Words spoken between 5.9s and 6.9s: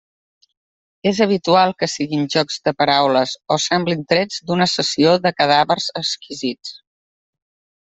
exquisits.